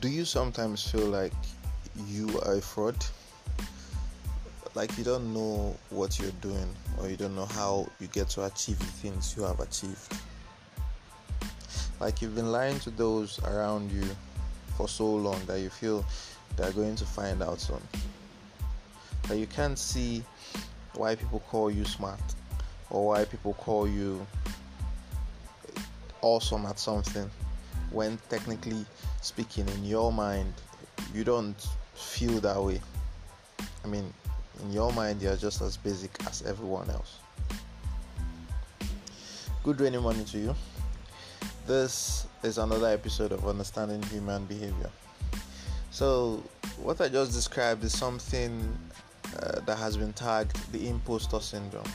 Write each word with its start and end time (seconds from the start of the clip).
do 0.00 0.08
you 0.08 0.24
sometimes 0.24 0.90
feel 0.90 1.06
like 1.06 1.34
you 2.06 2.26
are 2.46 2.54
a 2.54 2.60
fraud? 2.60 2.96
Like 4.74 4.96
you 4.96 5.04
don't 5.04 5.34
know 5.34 5.76
what 5.90 6.18
you're 6.18 6.30
doing, 6.40 6.74
or 6.98 7.10
you 7.10 7.16
don't 7.16 7.36
know 7.36 7.44
how 7.44 7.86
you 8.00 8.06
get 8.06 8.30
to 8.30 8.46
achieve 8.46 8.78
the 8.78 8.84
things 8.86 9.34
you 9.36 9.42
have 9.42 9.60
achieved. 9.60 10.14
Like 12.00 12.22
you've 12.22 12.34
been 12.34 12.50
lying 12.50 12.80
to 12.80 12.90
those 12.90 13.42
around 13.44 13.92
you 13.92 14.04
for 14.76 14.88
so 14.88 15.04
long 15.04 15.44
that 15.44 15.60
you 15.60 15.68
feel 15.68 16.02
they're 16.56 16.72
going 16.72 16.96
to 16.96 17.04
find 17.04 17.42
out 17.42 17.60
soon. 17.60 17.82
That 19.28 19.36
you 19.36 19.46
can't 19.46 19.78
see 19.78 20.24
why 20.94 21.14
people 21.14 21.40
call 21.40 21.70
you 21.70 21.84
smart 21.84 22.20
or 22.88 23.06
why 23.06 23.26
people 23.26 23.52
call 23.54 23.86
you 23.86 24.26
awesome 26.22 26.64
at 26.64 26.78
something 26.78 27.30
when 27.90 28.18
technically 28.28 28.84
speaking 29.20 29.68
in 29.68 29.84
your 29.84 30.12
mind 30.12 30.52
you 31.14 31.24
don't 31.24 31.66
feel 31.94 32.40
that 32.40 32.62
way. 32.62 32.80
I 33.84 33.88
mean 33.88 34.12
in 34.62 34.72
your 34.72 34.92
mind 34.92 35.22
you're 35.22 35.36
just 35.36 35.60
as 35.60 35.76
basic 35.76 36.10
as 36.26 36.42
everyone 36.42 36.90
else. 36.90 37.18
Good 39.62 39.80
rainy 39.80 39.98
morning 39.98 40.24
to 40.26 40.38
you. 40.38 40.54
This 41.66 42.26
is 42.42 42.58
another 42.58 42.88
episode 42.88 43.32
of 43.32 43.46
understanding 43.46 44.02
human 44.04 44.44
behavior. 44.46 44.90
So 45.90 46.42
what 46.82 47.00
i 47.00 47.08
just 47.08 47.32
described 47.32 47.84
is 47.84 47.96
something 47.96 48.78
uh, 49.38 49.60
that 49.60 49.76
has 49.76 49.96
been 49.96 50.12
tagged 50.12 50.56
the 50.72 50.88
imposter 50.88 51.40
syndrome 51.40 51.92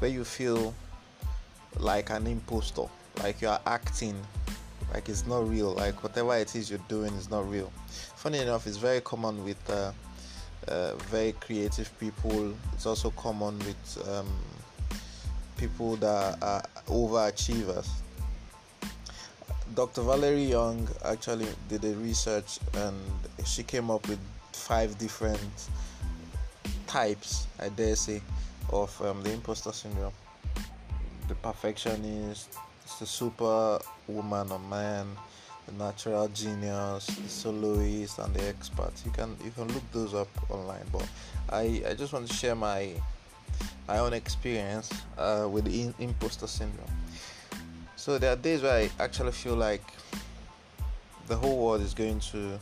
where 0.00 0.10
you 0.10 0.24
feel 0.24 0.74
like 1.78 2.10
an 2.10 2.26
imposter 2.26 2.84
like 3.22 3.40
you 3.40 3.48
are 3.48 3.60
acting. 3.66 4.14
Like 4.92 5.08
it's 5.08 5.26
not 5.26 5.48
real. 5.48 5.72
Like 5.74 6.02
whatever 6.02 6.36
it 6.36 6.54
is 6.54 6.70
you're 6.70 6.86
doing 6.88 7.12
is 7.14 7.30
not 7.30 7.48
real. 7.48 7.72
Funny 8.16 8.38
enough 8.38 8.66
it's 8.66 8.76
very 8.76 9.00
common 9.00 9.44
with 9.44 9.70
uh, 9.70 9.92
uh, 10.68 10.94
very 10.96 11.32
creative 11.32 11.90
people. 11.98 12.54
It's 12.72 12.86
also 12.86 13.10
common 13.10 13.58
with 13.58 14.08
um, 14.10 14.28
people 15.56 15.96
that 15.96 16.42
are 16.42 16.62
overachievers. 16.86 17.88
Dr 19.74 20.02
valerie 20.02 20.44
young 20.44 20.88
actually 21.04 21.46
did 21.68 21.84
a 21.84 21.94
research 21.94 22.58
and 22.74 22.96
she 23.46 23.62
came 23.62 23.88
up 23.88 24.08
with 24.08 24.18
five 24.52 24.98
different 24.98 25.68
types 26.88 27.46
i 27.60 27.68
dare 27.68 27.94
say 27.94 28.20
of 28.72 29.00
um, 29.02 29.22
the 29.22 29.32
imposter 29.32 29.72
syndrome. 29.72 30.12
The 31.28 31.34
perfectionist 31.36 32.56
the 32.98 33.06
super 33.06 33.78
woman 34.08 34.50
or 34.50 34.58
man, 34.58 35.06
the 35.66 35.72
natural 35.72 36.28
genius, 36.28 37.06
the 37.06 37.28
soloist, 37.28 38.18
and 38.18 38.34
the 38.34 38.48
expert. 38.48 38.92
You 39.04 39.10
can 39.10 39.36
you 39.44 39.50
can 39.50 39.68
look 39.68 39.82
those 39.92 40.14
up 40.14 40.28
online. 40.50 40.86
But 40.92 41.06
I 41.48 41.82
I 41.88 41.94
just 41.94 42.12
want 42.12 42.28
to 42.28 42.34
share 42.34 42.54
my 42.54 42.92
my 43.86 43.98
own 43.98 44.12
experience 44.12 44.90
uh, 45.18 45.48
with 45.50 45.64
the 45.64 45.92
imposter 45.98 46.46
syndrome. 46.46 46.86
So 47.96 48.18
there 48.18 48.32
are 48.32 48.36
days 48.36 48.62
where 48.62 48.74
I 48.74 48.90
actually 48.98 49.32
feel 49.32 49.56
like 49.56 49.82
the 51.26 51.36
whole 51.36 51.58
world 51.64 51.82
is 51.82 51.94
going 51.94 52.20
to 52.32 52.58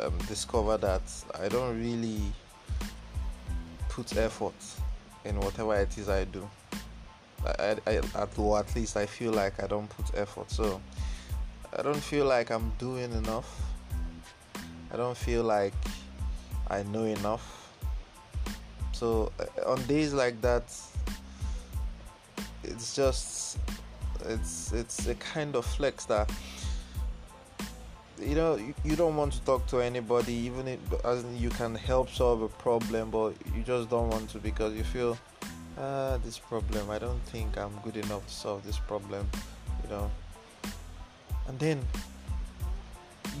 um, 0.00 0.18
discover 0.26 0.76
that 0.78 1.02
I 1.40 1.48
don't 1.48 1.78
really 1.78 2.20
put 3.88 4.16
effort 4.16 4.54
in 5.24 5.38
whatever 5.40 5.74
it 5.76 5.96
is 5.98 6.08
I 6.08 6.24
do. 6.24 6.48
I, 7.58 7.76
I, 7.86 7.94
at, 7.96 8.38
or 8.38 8.58
at 8.58 8.74
least 8.74 8.96
I 8.96 9.06
feel 9.06 9.32
like 9.32 9.62
I 9.62 9.66
don't 9.66 9.88
put 9.88 10.16
effort. 10.16 10.50
So 10.50 10.80
I 11.76 11.82
don't 11.82 11.96
feel 11.96 12.26
like 12.26 12.50
I'm 12.50 12.72
doing 12.78 13.12
enough. 13.12 13.60
I 14.92 14.96
don't 14.96 15.16
feel 15.16 15.44
like 15.44 15.74
I 16.68 16.82
know 16.84 17.04
enough. 17.04 17.74
So 18.92 19.30
uh, 19.38 19.70
on 19.70 19.82
days 19.86 20.12
like 20.12 20.40
that, 20.40 20.64
it's 22.64 22.94
just 22.96 23.58
it's 24.24 24.72
it's 24.72 25.06
a 25.06 25.14
kind 25.16 25.54
of 25.54 25.64
flex 25.64 26.04
that 26.06 26.30
you 28.18 28.34
know 28.34 28.56
you, 28.56 28.74
you 28.84 28.96
don't 28.96 29.16
want 29.16 29.32
to 29.32 29.40
talk 29.42 29.66
to 29.66 29.80
anybody 29.80 30.32
even 30.32 30.66
if 30.66 30.80
as 31.04 31.24
you 31.36 31.50
can 31.50 31.74
help 31.74 32.08
solve 32.08 32.42
a 32.42 32.48
problem 32.48 33.10
but 33.10 33.34
you 33.54 33.62
just 33.62 33.90
don't 33.90 34.08
want 34.08 34.28
to 34.30 34.38
because 34.38 34.74
you 34.74 34.84
feel 34.84 35.18
uh, 35.78 36.16
this 36.18 36.38
problem 36.38 36.90
i 36.90 36.98
don't 36.98 37.22
think 37.26 37.56
i'm 37.58 37.72
good 37.84 37.96
enough 37.96 38.26
to 38.26 38.32
solve 38.32 38.64
this 38.64 38.78
problem 38.78 39.28
you 39.86 39.90
know. 39.90 40.10
And 41.48 41.58
then 41.58 41.86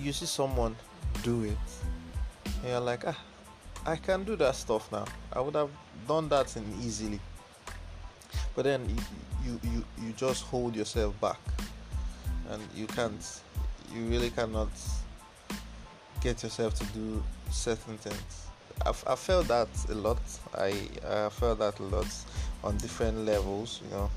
you 0.00 0.12
see 0.12 0.26
someone 0.26 0.76
do 1.22 1.44
it 1.44 1.56
and 2.44 2.68
you're 2.68 2.80
like 2.80 3.04
ah 3.06 3.18
i 3.86 3.96
can 3.96 4.24
do 4.24 4.36
that 4.36 4.54
stuff 4.54 4.90
now. 4.92 5.04
I 5.32 5.40
would 5.40 5.54
have 5.54 5.70
done 6.06 6.28
that 6.28 6.54
easily. 6.82 7.20
But 8.54 8.64
then 8.64 8.86
you 9.44 9.60
you 9.62 9.84
you 10.02 10.12
just 10.12 10.44
hold 10.44 10.76
yourself 10.76 11.18
back 11.20 11.38
and 12.50 12.62
you 12.74 12.86
can't 12.86 13.42
you 13.94 14.02
really 14.04 14.30
cannot 14.30 14.68
get 16.20 16.42
yourself 16.42 16.74
to 16.74 16.84
do 16.86 17.22
certain 17.50 17.98
things 17.98 18.46
I've, 18.84 19.02
I 19.06 19.14
felt 19.14 19.48
that 19.48 19.68
a 19.90 19.94
lot. 19.94 20.18
I, 20.54 20.74
I 21.08 21.28
felt 21.30 21.58
that 21.60 21.78
a 21.78 21.82
lot 21.82 22.06
on 22.62 22.76
different 22.78 23.18
levels. 23.24 23.80
You 23.84 23.90
know, 23.90 24.10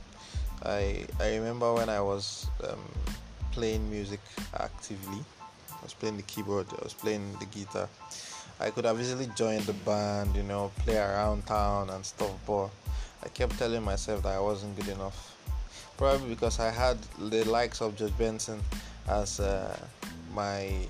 I 0.64 1.06
I 1.20 1.36
remember 1.36 1.74
when 1.74 1.90
I 1.90 2.02
was 2.02 2.48
um, 2.68 2.80
playing 3.52 3.90
music 3.90 4.20
actively. 4.54 5.20
I 5.72 5.84
was 5.84 5.94
playing 5.94 6.18
the 6.18 6.24
keyboard. 6.24 6.68
I 6.78 6.84
was 6.84 6.94
playing 6.94 7.34
the 7.40 7.46
guitar. 7.46 7.88
I 8.60 8.72
could 8.72 8.84
have 8.84 9.00
easily 9.00 9.28
joined 9.36 9.64
the 9.64 9.74
band, 9.74 10.36
you 10.36 10.44
know, 10.44 10.72
play 10.80 10.98
around 10.98 11.48
town 11.48 11.90
and 11.90 12.06
stuff, 12.06 12.34
but 12.46 12.68
I 13.24 13.30
kept 13.30 13.58
telling 13.58 13.84
myself 13.84 14.24
that 14.24 14.36
I 14.36 14.40
wasn't 14.40 14.76
good 14.76 14.90
enough. 14.90 15.38
Probably 15.96 16.30
because 16.30 16.60
I 16.60 16.70
had 16.70 16.98
the 17.18 17.46
likes 17.46 17.82
of 17.82 17.96
George 17.96 18.18
Benson 18.18 18.60
as 19.08 19.40
uh, 19.40 19.78
my 20.34 20.86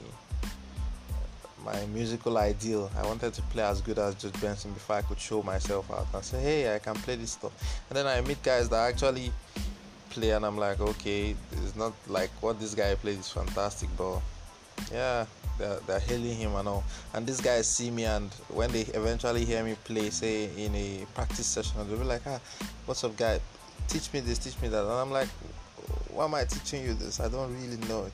my 1.63 1.85
musical 1.87 2.37
ideal. 2.37 2.89
I 2.97 3.05
wanted 3.05 3.33
to 3.33 3.41
play 3.43 3.63
as 3.63 3.81
good 3.81 3.99
as 3.99 4.15
George 4.15 4.39
Benson 4.41 4.71
before 4.71 4.97
I 4.97 5.01
could 5.01 5.19
show 5.19 5.43
myself 5.43 5.91
out 5.91 6.07
and 6.13 6.23
say, 6.23 6.41
hey, 6.41 6.75
I 6.75 6.79
can 6.79 6.95
play 6.95 7.15
this 7.15 7.31
stuff. 7.31 7.51
And 7.89 7.97
then 7.97 8.07
I 8.07 8.21
meet 8.21 8.41
guys 8.43 8.69
that 8.69 8.89
actually 8.89 9.31
play, 10.09 10.31
and 10.31 10.45
I'm 10.45 10.57
like, 10.57 10.79
okay, 10.79 11.35
it's 11.51 11.75
not 11.75 11.93
like 12.07 12.31
what 12.41 12.59
this 12.59 12.73
guy 12.73 12.95
plays 12.95 13.19
is 13.19 13.31
fantastic, 13.31 13.89
but 13.97 14.19
yeah, 14.91 15.25
they're, 15.57 15.79
they're 15.85 15.99
hailing 15.99 16.35
him 16.35 16.55
and 16.55 16.67
all. 16.67 16.83
And 17.13 17.27
these 17.27 17.41
guys 17.41 17.67
see 17.67 17.91
me, 17.91 18.05
and 18.05 18.31
when 18.49 18.71
they 18.71 18.81
eventually 18.81 19.45
hear 19.45 19.63
me 19.63 19.75
play, 19.83 20.09
say 20.09 20.49
in 20.57 20.73
a 20.75 21.05
practice 21.13 21.45
session, 21.45 21.87
they'll 21.87 21.97
be 21.97 22.05
like, 22.05 22.21
ah, 22.25 22.39
what's 22.85 23.03
up, 23.03 23.15
guy? 23.17 23.39
Teach 23.87 24.11
me 24.13 24.19
this, 24.21 24.39
teach 24.39 24.59
me 24.61 24.67
that. 24.69 24.83
And 24.83 24.91
I'm 24.91 25.11
like, 25.11 25.29
why 26.11 26.25
am 26.25 26.35
I 26.35 26.43
teaching 26.45 26.83
you 26.83 26.93
this? 26.93 27.19
I 27.19 27.27
don't 27.29 27.53
really 27.61 27.77
know 27.87 28.05
it. 28.05 28.13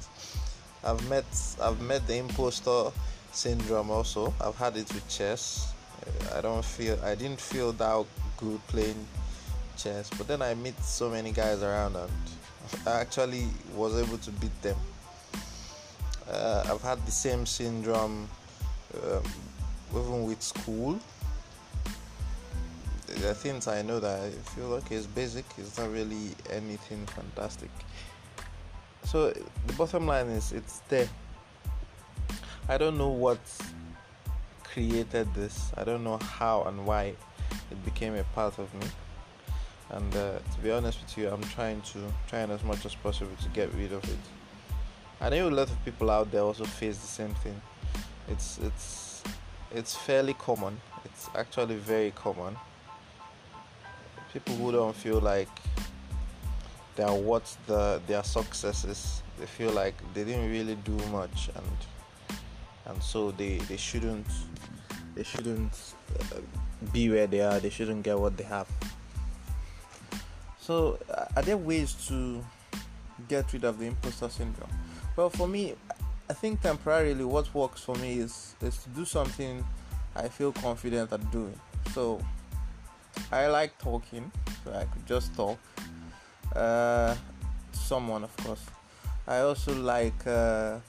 I've 0.83 1.09
met 1.09 1.25
I've 1.61 1.81
met 1.81 2.05
the 2.05 2.17
imposter 2.17 2.91
syndrome 3.35 3.91
also. 3.91 4.33
I've 4.41 4.55
had 4.55 4.77
it 4.77 4.91
with 4.93 5.07
chess. 5.09 5.73
I 6.35 6.41
don't 6.41 6.63
feel 6.63 6.99
i 7.03 7.15
didn't 7.15 7.39
feel 7.39 7.71
that 7.73 8.05
good 8.37 8.59
playing 8.67 9.07
chess 9.77 10.09
but 10.17 10.27
then 10.27 10.41
i 10.41 10.53
meet 10.53 10.79
so 10.81 11.09
many 11.09 11.31
guys 11.31 11.63
around 11.63 11.95
and 11.95 12.11
i 12.87 12.91
actually 12.91 13.47
was 13.75 13.99
able 14.01 14.17
to 14.17 14.31
beat 14.31 14.61
them. 14.61 14.77
Uh, 16.29 16.63
i've 16.69 16.81
had 16.81 17.03
the 17.05 17.11
same 17.11 17.45
syndrome 17.45 18.27
um, 19.03 19.23
even 19.91 20.25
with 20.25 20.41
school. 20.41 20.99
The 23.07 23.33
things 23.33 23.67
i 23.67 23.81
know 23.81 23.99
that 23.99 24.19
i 24.19 24.29
feel 24.51 24.69
like 24.69 24.91
it's 24.91 25.05
basic 25.07 25.45
it's 25.57 25.77
not 25.77 25.91
really 25.91 26.31
anything 26.51 27.05
fantastic. 27.07 27.69
So 29.03 29.31
the 29.67 29.73
bottom 29.73 30.07
line 30.07 30.27
is 30.27 30.51
it's 30.51 30.79
there 30.89 31.07
I 32.67 32.79
don't 32.79 32.97
know 32.97 33.09
what 33.09 33.39
created 34.63 35.31
this. 35.35 35.71
I 35.77 35.83
don't 35.83 36.03
know 36.03 36.17
how 36.17 36.63
and 36.63 36.85
why 36.85 37.13
it 37.71 37.85
became 37.85 38.15
a 38.15 38.23
part 38.35 38.57
of 38.57 38.73
me. 38.73 38.87
And 39.91 40.15
uh, 40.15 40.39
to 40.39 40.59
be 40.63 40.71
honest 40.71 40.99
with 40.99 41.15
you, 41.15 41.29
I'm 41.29 41.43
trying 41.43 41.81
to 41.81 41.99
trying 42.27 42.49
as 42.49 42.63
much 42.63 42.83
as 42.85 42.95
possible 42.95 43.35
to 43.43 43.49
get 43.49 43.71
rid 43.75 43.93
of 43.93 44.03
it. 44.03 44.17
I 45.21 45.29
know 45.29 45.47
a 45.47 45.49
lot 45.49 45.69
of 45.69 45.85
people 45.85 46.09
out 46.09 46.31
there 46.31 46.41
also 46.41 46.65
face 46.65 46.97
the 46.97 47.07
same 47.07 47.35
thing. 47.35 47.61
It's 48.27 48.57
it's 48.57 49.23
it's 49.71 49.95
fairly 49.95 50.33
common. 50.33 50.81
It's 51.05 51.29
actually 51.35 51.75
very 51.75 52.11
common. 52.11 52.57
People 54.33 54.55
who 54.55 54.71
don't 54.71 54.95
feel 54.95 55.19
like 55.19 55.49
they 56.95 57.03
are 57.03 57.15
what 57.15 57.55
the 57.67 58.01
their 58.07 58.23
successes. 58.23 59.21
They 59.39 59.45
feel 59.45 59.71
like 59.71 59.93
they 60.15 60.23
didn't 60.23 60.49
really 60.49 60.75
do 60.83 60.97
much 61.11 61.49
and 61.55 61.77
and 62.85 63.01
so 63.01 63.31
they 63.31 63.57
they 63.69 63.77
shouldn't 63.77 64.27
they 65.15 65.23
shouldn't 65.23 65.93
uh, 66.19 66.39
be 66.91 67.09
where 67.09 67.27
they 67.27 67.41
are 67.41 67.59
they 67.59 67.69
shouldn't 67.69 68.03
get 68.03 68.17
what 68.17 68.35
they 68.37 68.43
have 68.43 68.67
so 70.59 70.97
are 71.35 71.41
there 71.43 71.57
ways 71.57 71.93
to 72.07 72.43
get 73.27 73.51
rid 73.53 73.63
of 73.63 73.79
the 73.79 73.85
imposter 73.85 74.29
syndrome 74.29 74.69
Well, 75.15 75.29
for 75.29 75.47
me, 75.47 75.75
I 76.29 76.33
think 76.33 76.61
temporarily 76.61 77.23
what 77.23 77.53
works 77.53 77.81
for 77.81 77.95
me 77.95 78.19
is 78.19 78.55
is 78.61 78.77
to 78.83 78.89
do 78.89 79.05
something 79.05 79.63
I 80.15 80.27
feel 80.27 80.51
confident 80.51 81.13
at 81.13 81.31
doing. 81.31 81.57
So 81.93 82.19
I 83.31 83.47
like 83.47 83.77
talking, 83.79 84.29
so 84.63 84.73
I 84.73 84.83
could 84.83 85.05
just 85.05 85.33
talk. 85.35 85.57
Uh, 86.53 87.15
someone, 87.71 88.23
of 88.23 88.35
course. 88.37 88.65
I 89.27 89.39
also 89.39 89.73
like 89.73 90.27
uh, 90.27 90.79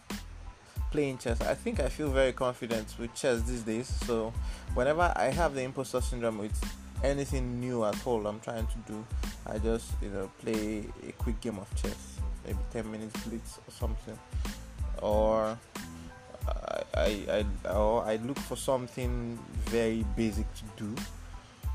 playing 0.91 1.19
chess. 1.19 1.41
I 1.41 1.55
think 1.55 1.81
I 1.81 1.89
feel 1.89 2.11
very 2.11 2.33
confident 2.33 2.95
with 2.99 3.15
chess 3.15 3.43
these 3.43 3.63
days. 3.63 3.89
So 4.07 4.33
whenever 4.75 5.13
I 5.17 5.27
have 5.27 5.55
the 5.55 5.63
imposter 5.63 6.01
syndrome 6.01 6.39
with 6.39 6.59
anything 7.03 7.61
new 7.61 7.85
at 7.85 8.07
all 8.07 8.27
I'm 8.27 8.41
trying 8.41 8.67
to 8.67 8.79
do, 8.87 9.07
I 9.47 9.59
just 9.59 9.93
you 10.03 10.11
know 10.11 10.31
play 10.41 10.85
a 11.07 11.13
quick 11.13 11.41
game 11.41 11.59
of 11.59 11.75
chess, 11.75 12.19
maybe 12.45 12.59
10 12.73 12.91
minutes 12.91 13.21
blitz 13.25 13.59
or 13.59 13.71
something, 13.71 14.19
or 15.03 15.59
I, 16.95 17.45
I, 17.65 17.69
or 17.69 18.05
I 18.05 18.17
look 18.17 18.39
for 18.39 18.57
something 18.57 19.39
very 19.67 20.05
basic 20.17 20.47
to 20.55 20.65
do. 20.77 20.95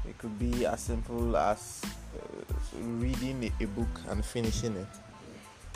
It 0.08 0.18
could 0.18 0.38
be 0.40 0.66
as 0.66 0.82
simple 0.82 1.38
as 1.38 1.82
uh, 2.16 2.80
reading 2.80 3.52
a 3.60 3.66
book 3.66 4.02
and 4.10 4.26
finishing 4.26 4.76
it. 4.76 4.88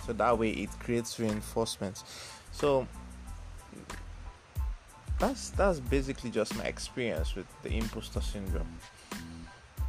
So 0.06 0.14
that 0.14 0.38
way 0.38 0.52
it 0.52 0.70
creates 0.80 1.20
reinforcement. 1.20 2.04
So 2.52 2.88
that's 5.20 5.50
that's 5.52 5.80
basically 5.80 6.30
just 6.30 6.56
my 6.58 6.66
experience 6.66 7.36
with 7.36 7.48
the 7.64 7.70
imposter 7.70 8.22
syndrome. 8.22 8.78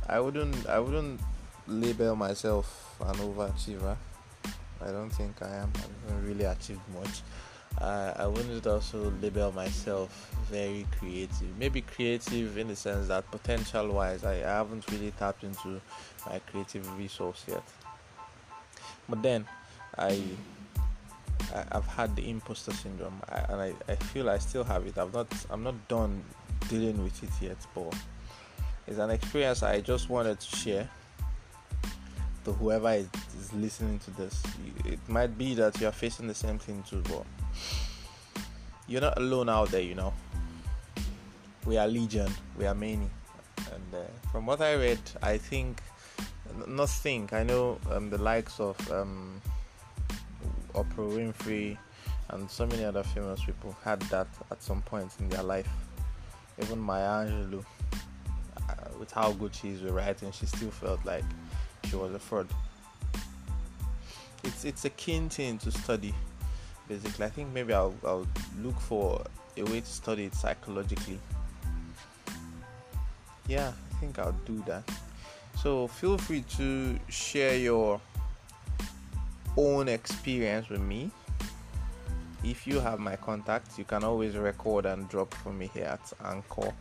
I 0.09 0.21
wouldn't 0.21 0.67
I 0.67 0.79
wouldn't 0.79 1.21
label 1.67 2.15
myself 2.15 2.97
an 3.01 3.17
overachiever. 3.17 3.97
I 4.81 4.91
don't 4.91 5.11
think 5.11 5.43
I 5.43 5.57
am. 5.57 5.73
I 5.75 6.11
haven't 6.11 6.29
really 6.29 6.45
achieved 6.45 6.81
much. 6.95 7.23
Uh, 7.81 8.13
I 8.17 8.27
wouldn't 8.27 8.67
also 8.67 9.13
label 9.21 9.53
myself 9.53 10.35
very 10.51 10.87
creative. 10.99 11.59
Maybe 11.59 11.83
creative 11.83 12.57
in 12.57 12.69
the 12.69 12.77
sense 12.77 13.09
that 13.09 13.31
potential 13.31 13.89
wise, 13.93 14.25
I, 14.25 14.37
I 14.37 14.59
haven't 14.59 14.91
really 14.91 15.13
tapped 15.19 15.45
into 15.45 15.81
my 16.25 16.39
creative 16.51 16.87
resource 16.99 17.45
yet. 17.47 17.63
But 19.09 19.23
then, 19.23 19.47
I, 19.99 20.23
I 21.57 21.75
have 21.75 21.87
had 21.87 22.15
the 22.17 22.29
imposter 22.29 22.73
syndrome, 22.73 23.21
I, 23.29 23.39
and 23.49 23.61
I, 23.61 23.73
I 23.89 23.97
feel 23.97 24.29
I 24.29 24.39
still 24.39 24.65
have 24.65 24.87
it. 24.87 24.99
I've 24.99 25.13
not 25.13 25.29
I'm 25.51 25.63
not 25.63 25.89
done 25.89 26.23
dealing 26.69 27.03
with 27.03 27.23
it 27.23 27.31
yet, 27.41 27.57
but 27.75 27.95
it's 28.87 28.99
an 28.99 29.11
experience 29.11 29.63
I 29.63 29.81
just 29.81 30.09
wanted 30.09 30.39
to 30.41 30.57
share 30.57 30.89
to 32.45 32.53
whoever 32.53 32.93
is, 32.93 33.09
is 33.41 33.53
listening 33.55 33.99
to 34.01 34.11
this. 34.13 34.43
It 34.85 35.01
might 35.09 35.37
be 35.37 35.55
that 35.55 35.81
you 35.81 35.89
are 35.89 35.93
facing 35.93 36.29
the 36.29 36.35
same 36.35 36.59
thing 36.59 36.85
too, 36.89 37.03
but 37.09 37.25
you're 38.87 39.01
not 39.01 39.19
alone 39.19 39.49
out 39.49 39.71
there, 39.71 39.81
you 39.81 39.95
know. 39.95 40.13
We 41.65 41.77
are 41.79 41.89
legion, 41.89 42.31
we 42.57 42.67
are 42.67 42.75
many. 42.75 43.11
And 43.73 43.95
uh, 43.95 44.31
from 44.31 44.47
what 44.47 44.61
I 44.61 44.75
read, 44.75 45.01
I 45.23 45.39
think, 45.39 45.81
not 46.69 46.89
think, 46.89 47.33
I 47.33 47.43
know 47.43 47.79
um, 47.91 48.11
the 48.11 48.19
likes 48.19 48.61
of 48.61 48.77
um, 48.93 49.41
Oprah 50.77 51.11
Winfrey 51.11 51.77
and 52.31 52.51
so 52.51 52.67
many 52.67 52.85
other 52.85 53.03
famous 53.03 53.43
people 53.45 53.77
had 53.83 54.01
that 54.03 54.29
at 54.51 54.63
some 54.63 54.83
point 54.83 55.11
in 55.19 55.29
their 55.29 55.43
life. 55.43 55.69
Even 56.63 56.79
Maya 56.79 57.27
Angelou 57.27 57.65
uh, 58.69 58.75
with 58.99 59.11
how 59.13 59.33
good 59.33 59.55
she 59.55 59.71
is 59.71 59.83
with 59.83 59.93
writing, 59.93 60.33
she 60.33 60.47
still 60.47 60.71
felt 60.71 61.05
like 61.05 61.25
she 61.85 61.97
was 61.97 62.15
a 62.15 62.19
fraud. 62.19 62.49
It's 64.45 64.65
it's 64.65 64.85
a 64.85 64.91
keen 64.91 65.29
thing 65.29 65.59
to 65.59 65.71
study. 65.71 66.15
Basically, 66.89 67.27
I 67.27 67.31
think 67.31 67.53
maybe 67.53 67.73
I'll 67.73 67.95
I'll 68.05 68.27
look 68.63 68.79
for 68.81 69.25
a 69.57 69.63
way 69.65 69.81
to 69.81 69.87
study 69.87 70.25
it 70.27 70.35
psychologically. 70.35 71.19
Yeah, 73.49 73.73
I 73.93 73.95
think 74.01 74.19
I'll 74.19 74.41
do 74.45 74.63
that. 74.67 74.85
So 75.63 75.89
feel 75.89 76.19
free 76.19 76.45
to 76.57 76.99
share 77.09 77.57
your 77.57 78.01
own 79.57 79.89
experience 79.89 80.69
with 80.69 80.81
me. 80.81 81.11
If 82.45 82.67
you 82.67 82.81
have 82.81 83.01
my 83.01 83.17
contact, 83.17 83.79
you 83.79 83.85
can 83.85 84.05
always 84.05 84.37
record 84.37 84.87
and 84.87 85.09
drop 85.09 85.35
for 85.35 85.53
me 85.53 85.71
here 85.75 85.85
at 85.85 86.13
Anchor. 86.25 86.73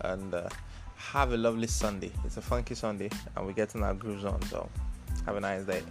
And 0.00 0.34
uh, 0.34 0.48
have 0.96 1.32
a 1.32 1.36
lovely 1.36 1.66
Sunday. 1.66 2.10
It's 2.24 2.36
a 2.36 2.42
funky 2.42 2.74
Sunday, 2.74 3.10
and 3.36 3.46
we're 3.46 3.52
getting 3.52 3.82
our 3.82 3.94
grooves 3.94 4.24
on. 4.24 4.40
So, 4.42 4.68
have 5.26 5.36
a 5.36 5.40
nice 5.40 5.64
day. 5.64 5.82